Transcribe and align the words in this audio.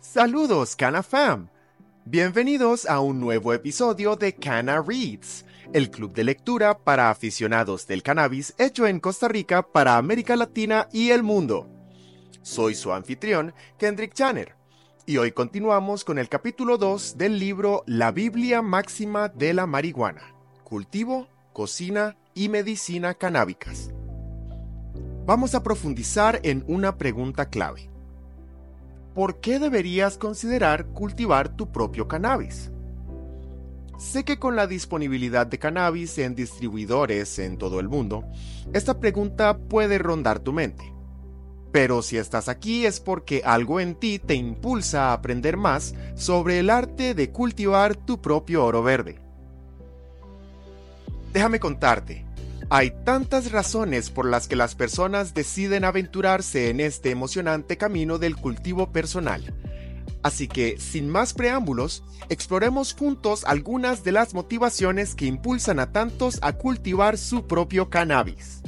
Saludos, 0.00 0.76
Cana 0.76 1.02
Fam. 1.02 1.50
Bienvenidos 2.06 2.86
a 2.86 3.00
un 3.00 3.20
nuevo 3.20 3.52
episodio 3.52 4.16
de 4.16 4.34
Cana 4.34 4.80
Reads, 4.80 5.44
el 5.74 5.90
club 5.90 6.14
de 6.14 6.24
lectura 6.24 6.78
para 6.78 7.10
aficionados 7.10 7.86
del 7.86 8.02
cannabis 8.02 8.54
hecho 8.56 8.86
en 8.86 8.98
Costa 8.98 9.28
Rica 9.28 9.62
para 9.62 9.98
América 9.98 10.36
Latina 10.36 10.88
y 10.90 11.10
el 11.10 11.22
mundo. 11.22 11.68
Soy 12.40 12.74
su 12.74 12.94
anfitrión, 12.94 13.52
Kendrick 13.76 14.14
Channer, 14.14 14.56
y 15.04 15.18
hoy 15.18 15.32
continuamos 15.32 16.02
con 16.02 16.18
el 16.18 16.30
capítulo 16.30 16.78
2 16.78 17.18
del 17.18 17.38
libro 17.38 17.82
La 17.86 18.10
Biblia 18.10 18.62
Máxima 18.62 19.28
de 19.28 19.52
la 19.52 19.66
Marihuana, 19.66 20.34
Cultivo, 20.64 21.28
Cocina 21.52 22.16
y 22.32 22.48
Medicina 22.48 23.12
Canábicas. 23.12 23.90
Vamos 25.26 25.54
a 25.54 25.62
profundizar 25.62 26.40
en 26.42 26.64
una 26.68 26.96
pregunta 26.96 27.50
clave. 27.50 27.89
¿Por 29.14 29.40
qué 29.40 29.58
deberías 29.58 30.18
considerar 30.18 30.86
cultivar 30.86 31.48
tu 31.56 31.70
propio 31.70 32.08
cannabis? 32.08 32.70
Sé 33.98 34.24
que 34.24 34.38
con 34.38 34.56
la 34.56 34.66
disponibilidad 34.66 35.46
de 35.46 35.58
cannabis 35.58 36.16
en 36.18 36.34
distribuidores 36.34 37.38
en 37.38 37.58
todo 37.58 37.80
el 37.80 37.88
mundo, 37.88 38.24
esta 38.72 38.98
pregunta 38.98 39.58
puede 39.58 39.98
rondar 39.98 40.38
tu 40.38 40.52
mente. 40.52 40.94
Pero 41.70 42.02
si 42.02 42.16
estás 42.16 42.48
aquí 42.48 42.86
es 42.86 42.98
porque 42.98 43.42
algo 43.44 43.78
en 43.78 43.94
ti 43.94 44.18
te 44.18 44.34
impulsa 44.34 45.10
a 45.10 45.12
aprender 45.12 45.56
más 45.56 45.94
sobre 46.14 46.58
el 46.58 46.70
arte 46.70 47.14
de 47.14 47.30
cultivar 47.30 47.94
tu 47.94 48.20
propio 48.20 48.64
oro 48.64 48.82
verde. 48.82 49.20
Déjame 51.32 51.60
contarte, 51.60 52.26
hay 52.72 52.92
tantas 53.04 53.50
razones 53.50 54.10
por 54.10 54.26
las 54.26 54.46
que 54.46 54.54
las 54.54 54.76
personas 54.76 55.34
deciden 55.34 55.84
aventurarse 55.84 56.70
en 56.70 56.78
este 56.78 57.10
emocionante 57.10 57.76
camino 57.76 58.18
del 58.18 58.36
cultivo 58.36 58.92
personal. 58.92 59.52
Así 60.22 60.46
que, 60.46 60.78
sin 60.78 61.08
más 61.08 61.34
preámbulos, 61.34 62.04
exploremos 62.28 62.94
juntos 62.94 63.44
algunas 63.44 64.04
de 64.04 64.12
las 64.12 64.34
motivaciones 64.34 65.16
que 65.16 65.26
impulsan 65.26 65.80
a 65.80 65.90
tantos 65.90 66.38
a 66.42 66.52
cultivar 66.52 67.18
su 67.18 67.48
propio 67.48 67.90
cannabis. 67.90 68.62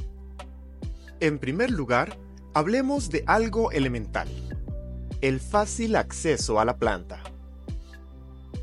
En 1.21 1.39
primer 1.39 1.71
lugar, 1.71 2.19
hablemos 2.55 3.09
de 3.09 3.23
algo 3.29 3.71
elemental, 3.71 4.29
el 5.21 5.39
fácil 5.39 5.95
acceso 5.95 6.59
a 6.59 6.65
la 6.65 6.77
planta. 6.77 7.23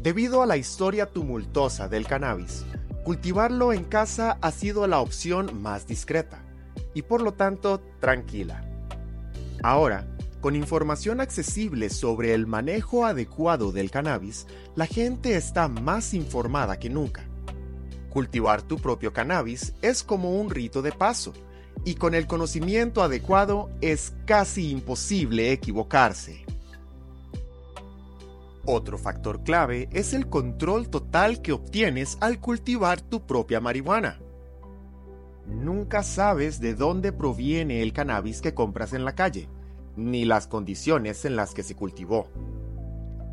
Debido 0.02 0.42
a 0.42 0.46
la 0.46 0.58
historia 0.58 1.06
tumultuosa 1.06 1.88
del 1.88 2.06
cannabis, 2.08 2.66
cultivarlo 3.10 3.74
en 3.74 3.86
casa 3.86 4.38
ha 4.40 4.52
sido 4.52 4.86
la 4.86 5.00
opción 5.00 5.64
más 5.64 5.88
discreta 5.88 6.44
y 6.94 7.02
por 7.02 7.24
lo 7.24 7.34
tanto 7.34 7.82
tranquila. 8.00 8.64
Ahora, 9.64 10.06
con 10.42 10.56
información 10.56 11.20
accesible 11.20 11.90
sobre 11.90 12.36
el 12.36 12.46
manejo 12.46 13.08
adecuado 13.08 13.72
del 13.72 13.90
cannabis, 13.90 14.46
la 14.76 14.86
gente 14.86 15.36
está 15.36 15.68
más 15.68 16.14
informada 16.14 16.78
que 16.78 16.92
nunca. 16.92 17.28
Cultivar 18.12 18.62
tu 18.62 18.78
propio 18.78 19.12
cannabis 19.12 19.74
es 19.82 20.04
como 20.04 20.40
un 20.40 20.52
rito 20.52 20.84
de 20.84 20.92
paso, 20.92 21.34
y 21.84 21.96
con 21.96 22.14
el 22.14 22.28
conocimiento 22.28 23.02
adecuado 23.02 23.72
es 23.82 24.14
casi 24.28 24.70
imposible 24.70 25.52
equivocarse. 25.52 26.46
Otro 28.72 29.00
factor 29.00 29.42
clave 29.42 29.90
es 29.92 30.14
el 30.14 30.30
control 30.30 30.90
total 30.90 31.42
que 31.42 31.54
obtienes 31.54 32.20
al 32.22 32.40
cultivar 32.40 33.02
tu 33.02 33.26
propia 33.26 33.60
marihuana. 33.60 34.20
Nunca 35.48 36.04
sabes 36.04 36.60
de 36.60 36.76
dónde 36.76 37.12
proviene 37.12 37.82
el 37.82 37.94
cannabis 37.94 38.42
que 38.42 38.54
compras 38.54 38.94
en 38.94 39.06
la 39.06 39.16
calle, 39.16 39.50
ni 39.96 40.24
las 40.24 40.46
condiciones 40.46 41.26
en 41.26 41.36
las 41.36 41.56
que 41.56 41.64
se 41.64 41.74
cultivó. 41.74 42.30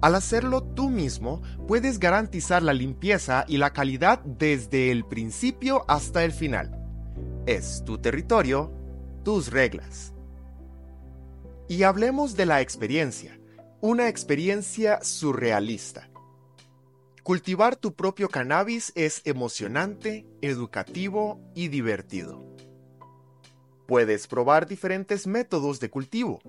Al 0.00 0.14
hacerlo 0.14 0.62
tú 0.62 0.88
mismo, 0.88 1.42
puedes 1.68 1.98
garantizar 1.98 2.62
la 2.62 2.72
limpieza 2.72 3.44
y 3.46 3.58
la 3.58 3.74
calidad 3.74 4.20
desde 4.24 4.90
el 4.90 5.04
principio 5.04 5.84
hasta 5.86 6.24
el 6.24 6.32
final. 6.32 6.82
Es 7.44 7.84
tu 7.84 7.98
territorio, 7.98 8.72
tus 9.22 9.50
reglas. 9.50 10.14
Y 11.68 11.82
hablemos 11.82 12.36
de 12.36 12.46
la 12.46 12.62
experiencia 12.62 13.38
una 13.80 14.08
experiencia 14.08 15.00
surrealista. 15.02 16.08
Cultivar 17.22 17.76
tu 17.76 17.94
propio 17.94 18.28
cannabis 18.28 18.92
es 18.94 19.20
emocionante, 19.24 20.26
educativo 20.40 21.40
y 21.54 21.68
divertido. 21.68 22.42
Puedes 23.86 24.26
probar 24.26 24.66
diferentes 24.66 25.26
métodos 25.26 25.78
de 25.78 25.90
cultivo, 25.90 26.40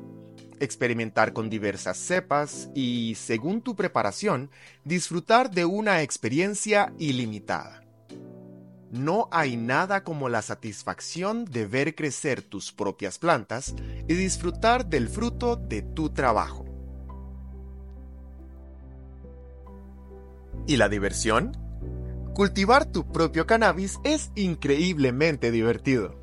experimentar 0.59 1.33
con 1.33 1.49
diversas 1.49 1.97
cepas 1.97 2.69
y, 2.73 3.15
según 3.15 3.61
tu 3.61 3.75
preparación, 3.75 4.49
disfrutar 4.85 5.51
de 5.51 5.65
una 5.65 6.01
experiencia 6.03 6.93
ilimitada. 6.97 7.83
No 8.89 9.27
hay 9.31 9.57
nada 9.57 10.03
como 10.03 10.29
la 10.29 10.41
satisfacción 10.41 11.43
de 11.43 11.65
ver 11.65 11.93
crecer 11.93 12.41
tus 12.41 12.71
propias 12.71 13.19
plantas 13.19 13.75
y 14.07 14.13
disfrutar 14.13 14.85
del 14.85 15.09
fruto 15.09 15.57
de 15.57 15.81
tu 15.81 16.09
trabajo. 16.11 16.66
¿Y 20.67 20.75
la 20.75 20.89
diversión? 20.89 21.55
Cultivar 22.33 22.83
tu 22.83 23.09
propio 23.09 23.47
cannabis 23.47 23.99
es 24.03 24.31
increíblemente 24.35 25.49
divertido. 25.49 26.13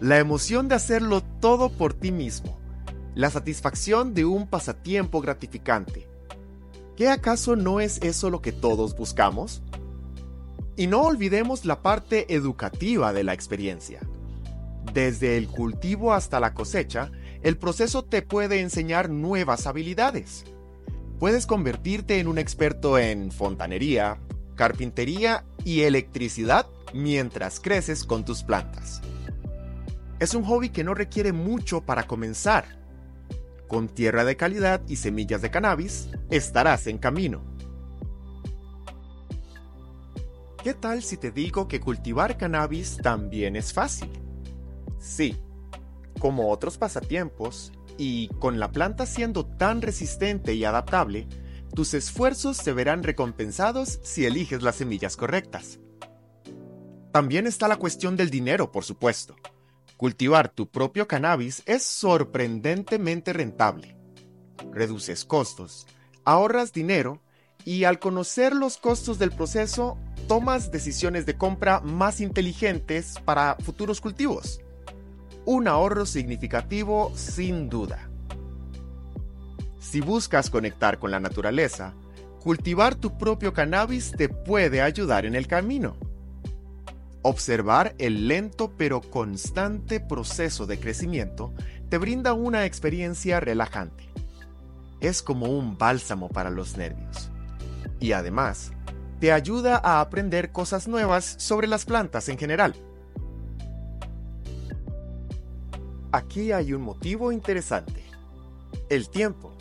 La 0.00 0.18
emoción 0.18 0.66
de 0.66 0.76
hacerlo 0.76 1.22
todo 1.40 1.68
por 1.68 1.92
ti 1.92 2.10
mismo. 2.10 2.58
La 3.14 3.28
satisfacción 3.28 4.14
de 4.14 4.24
un 4.24 4.46
pasatiempo 4.46 5.20
gratificante. 5.20 6.08
¿Qué 6.96 7.10
acaso 7.10 7.54
no 7.54 7.80
es 7.80 7.98
eso 7.98 8.30
lo 8.30 8.40
que 8.40 8.52
todos 8.52 8.96
buscamos? 8.96 9.62
Y 10.74 10.86
no 10.86 11.02
olvidemos 11.02 11.66
la 11.66 11.82
parte 11.82 12.34
educativa 12.34 13.12
de 13.12 13.24
la 13.24 13.34
experiencia. 13.34 14.00
Desde 14.94 15.36
el 15.36 15.48
cultivo 15.48 16.14
hasta 16.14 16.40
la 16.40 16.54
cosecha, 16.54 17.10
el 17.42 17.58
proceso 17.58 18.06
te 18.06 18.22
puede 18.22 18.60
enseñar 18.60 19.10
nuevas 19.10 19.66
habilidades 19.66 20.46
puedes 21.20 21.46
convertirte 21.46 22.18
en 22.18 22.26
un 22.26 22.38
experto 22.38 22.98
en 22.98 23.30
fontanería, 23.30 24.18
carpintería 24.56 25.44
y 25.64 25.82
electricidad 25.82 26.66
mientras 26.94 27.60
creces 27.60 28.04
con 28.04 28.24
tus 28.24 28.42
plantas. 28.42 29.02
Es 30.18 30.34
un 30.34 30.42
hobby 30.44 30.70
que 30.70 30.82
no 30.82 30.94
requiere 30.94 31.32
mucho 31.32 31.82
para 31.82 32.06
comenzar. 32.06 32.80
Con 33.68 33.88
tierra 33.88 34.24
de 34.24 34.36
calidad 34.36 34.80
y 34.88 34.96
semillas 34.96 35.42
de 35.42 35.50
cannabis, 35.50 36.08
estarás 36.30 36.86
en 36.86 36.96
camino. 36.96 37.44
¿Qué 40.64 40.72
tal 40.72 41.02
si 41.02 41.18
te 41.18 41.30
digo 41.30 41.68
que 41.68 41.80
cultivar 41.80 42.38
cannabis 42.38 42.96
también 42.96 43.56
es 43.56 43.74
fácil? 43.74 44.10
Sí, 44.98 45.36
como 46.20 46.50
otros 46.50 46.78
pasatiempos, 46.78 47.72
y 47.98 48.28
con 48.38 48.60
la 48.60 48.70
planta 48.70 49.04
siendo 49.04 49.44
tan 49.44 49.82
resistente 49.82 50.54
y 50.54 50.64
adaptable, 50.64 51.26
tus 51.74 51.94
esfuerzos 51.94 52.56
se 52.56 52.72
verán 52.72 53.02
recompensados 53.02 53.98
si 54.02 54.24
eliges 54.24 54.62
las 54.62 54.76
semillas 54.76 55.16
correctas. 55.16 55.80
También 57.12 57.46
está 57.46 57.68
la 57.68 57.76
cuestión 57.76 58.16
del 58.16 58.30
dinero, 58.30 58.70
por 58.70 58.84
supuesto. 58.84 59.34
Cultivar 59.96 60.48
tu 60.48 60.70
propio 60.70 61.08
cannabis 61.08 61.62
es 61.66 61.82
sorprendentemente 61.82 63.32
rentable. 63.32 63.96
Reduces 64.72 65.24
costos, 65.24 65.86
ahorras 66.24 66.72
dinero 66.72 67.20
y 67.64 67.84
al 67.84 67.98
conocer 67.98 68.54
los 68.54 68.78
costos 68.78 69.18
del 69.18 69.32
proceso, 69.32 69.98
tomas 70.28 70.70
decisiones 70.70 71.26
de 71.26 71.36
compra 71.36 71.80
más 71.80 72.20
inteligentes 72.20 73.16
para 73.24 73.56
futuros 73.60 74.00
cultivos 74.00 74.60
un 75.44 75.68
ahorro 75.68 76.06
significativo 76.06 77.12
sin 77.14 77.68
duda. 77.68 78.10
Si 79.78 80.00
buscas 80.00 80.50
conectar 80.50 80.98
con 80.98 81.10
la 81.10 81.20
naturaleza, 81.20 81.94
cultivar 82.40 82.94
tu 82.94 83.18
propio 83.18 83.52
cannabis 83.52 84.12
te 84.12 84.28
puede 84.28 84.82
ayudar 84.82 85.26
en 85.26 85.34
el 85.34 85.46
camino. 85.46 85.96
Observar 87.22 87.94
el 87.98 88.28
lento 88.28 88.72
pero 88.76 89.00
constante 89.00 90.00
proceso 90.00 90.66
de 90.66 90.78
crecimiento 90.78 91.52
te 91.88 91.98
brinda 91.98 92.32
una 92.34 92.64
experiencia 92.64 93.40
relajante. 93.40 94.04
Es 95.00 95.22
como 95.22 95.46
un 95.46 95.76
bálsamo 95.76 96.28
para 96.28 96.50
los 96.50 96.76
nervios. 96.76 97.30
Y 97.98 98.12
además, 98.12 98.72
te 99.18 99.32
ayuda 99.32 99.80
a 99.82 100.00
aprender 100.00 100.50
cosas 100.52 100.88
nuevas 100.88 101.34
sobre 101.38 101.66
las 101.66 101.84
plantas 101.84 102.28
en 102.28 102.38
general. 102.38 102.74
Aquí 106.12 106.50
hay 106.50 106.72
un 106.72 106.82
motivo 106.82 107.30
interesante. 107.30 108.02
El 108.88 109.08
tiempo. 109.08 109.52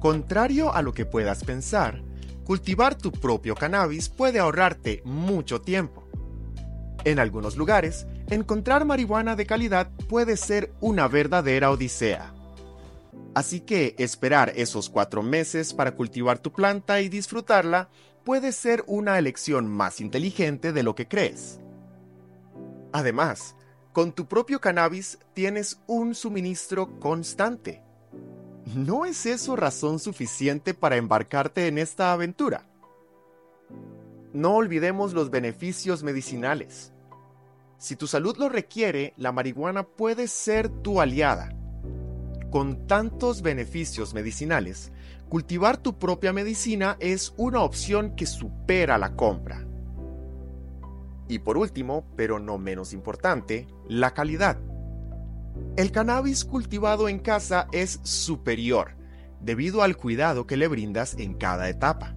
Contrario 0.00 0.72
a 0.72 0.80
lo 0.80 0.94
que 0.94 1.04
puedas 1.04 1.44
pensar, 1.44 2.02
cultivar 2.44 2.94
tu 2.96 3.12
propio 3.12 3.54
cannabis 3.54 4.08
puede 4.08 4.38
ahorrarte 4.38 5.02
mucho 5.04 5.60
tiempo. 5.60 6.04
En 7.04 7.18
algunos 7.18 7.56
lugares, 7.56 8.06
encontrar 8.30 8.86
marihuana 8.86 9.36
de 9.36 9.44
calidad 9.44 9.90
puede 10.08 10.38
ser 10.38 10.72
una 10.80 11.06
verdadera 11.06 11.70
odisea. 11.70 12.32
Así 13.34 13.60
que 13.60 13.94
esperar 13.98 14.54
esos 14.56 14.88
cuatro 14.88 15.22
meses 15.22 15.74
para 15.74 15.94
cultivar 15.94 16.38
tu 16.38 16.50
planta 16.50 17.02
y 17.02 17.10
disfrutarla 17.10 17.90
puede 18.24 18.52
ser 18.52 18.82
una 18.86 19.18
elección 19.18 19.68
más 19.68 20.00
inteligente 20.00 20.72
de 20.72 20.82
lo 20.82 20.94
que 20.94 21.06
crees. 21.06 21.60
Además, 22.92 23.54
con 23.96 24.12
tu 24.12 24.26
propio 24.26 24.60
cannabis 24.60 25.18
tienes 25.32 25.80
un 25.86 26.14
suministro 26.14 27.00
constante. 27.00 27.82
¿No 28.74 29.06
es 29.06 29.24
eso 29.24 29.56
razón 29.56 30.00
suficiente 30.00 30.74
para 30.74 30.96
embarcarte 30.96 31.66
en 31.66 31.78
esta 31.78 32.12
aventura? 32.12 32.66
No 34.34 34.54
olvidemos 34.56 35.14
los 35.14 35.30
beneficios 35.30 36.02
medicinales. 36.02 36.92
Si 37.78 37.96
tu 37.96 38.06
salud 38.06 38.36
lo 38.36 38.50
requiere, 38.50 39.14
la 39.16 39.32
marihuana 39.32 39.84
puede 39.84 40.28
ser 40.28 40.68
tu 40.68 41.00
aliada 41.00 41.56
con 42.50 42.86
tantos 42.86 43.40
beneficios 43.40 44.12
medicinales, 44.12 44.92
cultivar 45.30 45.78
tu 45.78 45.98
propia 45.98 46.34
medicina 46.34 46.98
es 47.00 47.32
una 47.38 47.62
opción 47.62 48.14
que 48.14 48.26
supera 48.26 48.98
la 48.98 49.16
compra. 49.16 49.66
Y 51.28 51.40
por 51.40 51.56
último, 51.56 52.06
pero 52.16 52.38
no 52.38 52.58
menos 52.58 52.92
importante, 52.92 53.66
la 53.88 54.12
calidad. 54.12 54.58
El 55.76 55.90
cannabis 55.90 56.44
cultivado 56.44 57.08
en 57.08 57.18
casa 57.18 57.68
es 57.72 58.00
superior 58.02 58.96
debido 59.40 59.82
al 59.82 59.96
cuidado 59.96 60.46
que 60.46 60.56
le 60.56 60.68
brindas 60.68 61.14
en 61.18 61.34
cada 61.34 61.68
etapa. 61.68 62.14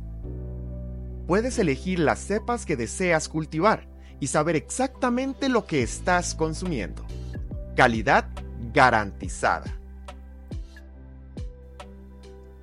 Puedes 1.27 1.59
elegir 1.59 2.00
las 2.00 2.19
cepas 2.19 2.65
que 2.65 2.75
deseas 2.75 3.29
cultivar 3.29 3.88
y 4.19 4.27
saber 4.27 4.56
exactamente 4.56 5.47
lo 5.47 5.65
que 5.65 5.83
estás 5.83 6.35
consumiendo. 6.35 7.06
Calidad 7.75 8.29
garantizada. 8.73 9.79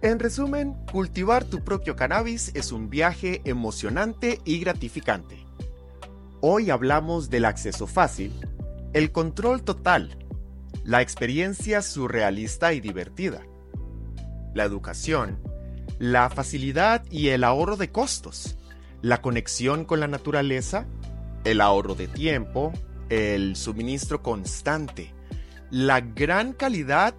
En 0.02 0.18
resumen, 0.18 0.74
cultivar 0.92 1.44
tu 1.44 1.64
propio 1.64 1.96
cannabis 1.96 2.50
es 2.54 2.70
un 2.70 2.90
viaje 2.90 3.40
emocionante 3.44 4.40
y 4.44 4.58
gratificante. 4.60 5.45
Hoy 6.48 6.70
hablamos 6.70 7.28
del 7.28 7.44
acceso 7.44 7.88
fácil, 7.88 8.32
el 8.92 9.10
control 9.10 9.64
total, 9.64 10.16
la 10.84 11.02
experiencia 11.02 11.82
surrealista 11.82 12.72
y 12.72 12.78
divertida, 12.78 13.42
la 14.54 14.62
educación, 14.62 15.40
la 15.98 16.30
facilidad 16.30 17.04
y 17.10 17.30
el 17.30 17.42
ahorro 17.42 17.76
de 17.76 17.90
costos, 17.90 18.56
la 19.02 19.20
conexión 19.22 19.84
con 19.84 19.98
la 19.98 20.06
naturaleza, 20.06 20.86
el 21.42 21.60
ahorro 21.60 21.96
de 21.96 22.06
tiempo, 22.06 22.72
el 23.08 23.56
suministro 23.56 24.22
constante, 24.22 25.12
la 25.72 26.00
gran 26.00 26.52
calidad 26.52 27.16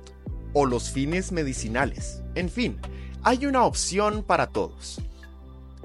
o 0.54 0.66
los 0.66 0.90
fines 0.90 1.34
medicinales. 1.34 2.24
En 2.36 2.48
fin, 2.48 2.78
hay 3.24 3.46
una 3.46 3.66
opción 3.66 4.24
para 4.24 4.48
todos. 4.48 5.02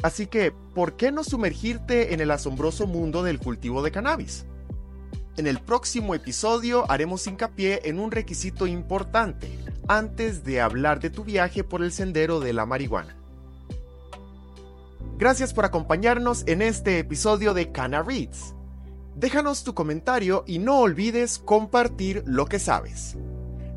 Así 0.02 0.26
que, 0.26 0.52
¿por 0.74 0.96
qué 0.96 1.12
no 1.12 1.22
sumergirte 1.22 2.12
en 2.12 2.20
el 2.20 2.30
asombroso 2.30 2.86
mundo 2.86 3.22
del 3.22 3.38
cultivo 3.38 3.82
de 3.82 3.92
cannabis? 3.92 4.46
En 5.36 5.46
el 5.46 5.60
próximo 5.60 6.14
episodio 6.14 6.90
haremos 6.90 7.26
hincapié 7.26 7.82
en 7.84 7.98
un 7.98 8.10
requisito 8.10 8.66
importante 8.66 9.58
antes 9.88 10.44
de 10.44 10.60
hablar 10.60 11.00
de 11.00 11.10
tu 11.10 11.24
viaje 11.24 11.64
por 11.64 11.82
el 11.82 11.92
sendero 11.92 12.40
de 12.40 12.52
la 12.52 12.66
marihuana. 12.66 13.16
Gracias 15.18 15.54
por 15.54 15.64
acompañarnos 15.64 16.42
en 16.46 16.62
este 16.62 16.98
episodio 16.98 17.54
de 17.54 17.70
Canna 17.70 18.02
Reads. 18.02 18.54
Déjanos 19.14 19.62
tu 19.62 19.72
comentario 19.72 20.42
y 20.46 20.58
no 20.58 20.80
olvides 20.80 21.38
compartir 21.38 22.24
lo 22.26 22.46
que 22.46 22.58
sabes. 22.58 23.16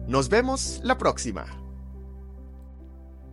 Nos 0.07 0.29
vemos 0.29 0.81
la 0.83 0.97
próxima. 0.97 1.64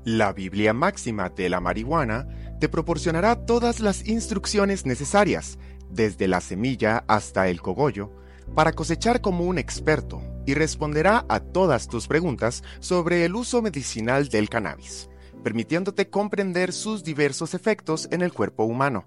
La 0.04 0.32
Biblia 0.32 0.72
máxima 0.72 1.28
de 1.28 1.48
la 1.48 1.60
marihuana 1.60 2.26
te 2.58 2.68
proporcionará 2.68 3.46
todas 3.46 3.78
las 3.78 4.08
instrucciones 4.08 4.84
necesarias, 4.84 5.58
desde 5.90 6.26
la 6.26 6.40
semilla 6.40 7.04
hasta 7.06 7.48
el 7.48 7.60
cogollo, 7.60 8.10
para 8.54 8.72
cosechar 8.72 9.20
como 9.20 9.44
un 9.44 9.58
experto 9.58 10.20
y 10.44 10.54
responderá 10.54 11.24
a 11.28 11.38
todas 11.38 11.86
tus 11.86 12.08
preguntas 12.08 12.64
sobre 12.80 13.24
el 13.24 13.36
uso 13.36 13.62
medicinal 13.62 14.28
del 14.28 14.48
cannabis, 14.48 15.08
permitiéndote 15.44 16.10
comprender 16.10 16.72
sus 16.72 17.04
diversos 17.04 17.54
efectos 17.54 18.08
en 18.10 18.22
el 18.22 18.32
cuerpo 18.32 18.64
humano. 18.64 19.06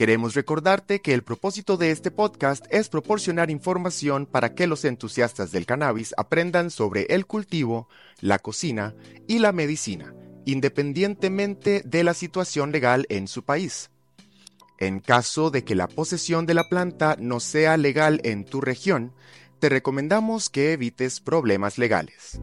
Queremos 0.00 0.32
recordarte 0.32 1.02
que 1.02 1.12
el 1.12 1.22
propósito 1.22 1.76
de 1.76 1.90
este 1.90 2.10
podcast 2.10 2.64
es 2.70 2.88
proporcionar 2.88 3.50
información 3.50 4.24
para 4.24 4.54
que 4.54 4.66
los 4.66 4.86
entusiastas 4.86 5.52
del 5.52 5.66
cannabis 5.66 6.14
aprendan 6.16 6.70
sobre 6.70 7.02
el 7.10 7.26
cultivo, 7.26 7.86
la 8.22 8.38
cocina 8.38 8.94
y 9.28 9.40
la 9.40 9.52
medicina, 9.52 10.14
independientemente 10.46 11.82
de 11.84 12.02
la 12.02 12.14
situación 12.14 12.72
legal 12.72 13.04
en 13.10 13.28
su 13.28 13.42
país. 13.42 13.90
En 14.78 15.00
caso 15.00 15.50
de 15.50 15.64
que 15.64 15.74
la 15.74 15.86
posesión 15.86 16.46
de 16.46 16.54
la 16.54 16.70
planta 16.70 17.16
no 17.18 17.38
sea 17.38 17.76
legal 17.76 18.22
en 18.24 18.46
tu 18.46 18.62
región, 18.62 19.12
te 19.58 19.68
recomendamos 19.68 20.48
que 20.48 20.72
evites 20.72 21.20
problemas 21.20 21.76
legales. 21.76 22.40